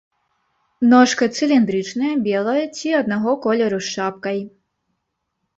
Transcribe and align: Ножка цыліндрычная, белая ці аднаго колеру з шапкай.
Ножка 0.93 1.23
цыліндрычная, 1.35 2.13
белая 2.29 2.63
ці 2.75 2.87
аднаго 3.01 3.31
колеру 3.45 3.79
з 3.89 3.97
шапкай. 3.97 4.39